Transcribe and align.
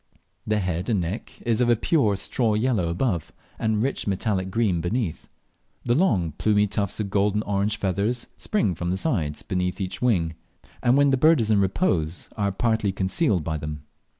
The 0.47 0.57
head 0.57 0.89
and 0.89 0.99
neck 1.01 1.39
is 1.45 1.61
of 1.61 1.69
a 1.69 1.75
pure 1.75 2.15
straw 2.15 2.55
yellow 2.55 2.87
above 2.87 3.31
and 3.59 3.83
rich 3.83 4.07
metallic 4.07 4.49
green 4.49 4.81
beneath. 4.81 5.27
The 5.85 5.93
long 5.93 6.31
plumy 6.39 6.65
tufts 6.65 6.99
of 6.99 7.11
golden 7.11 7.43
orange 7.43 7.77
feathers 7.77 8.25
spring 8.35 8.73
from 8.73 8.89
the 8.89 8.97
sides 8.97 9.43
beneath 9.43 9.79
each 9.79 10.01
wing, 10.01 10.33
and 10.81 10.97
when 10.97 11.11
the 11.11 11.17
bird 11.17 11.39
is 11.39 11.51
in 11.51 11.59
repose 11.59 12.29
are 12.35 12.51
partly 12.51 12.91
concealed 12.91 13.43
by 13.43 13.57
them. 13.57 13.83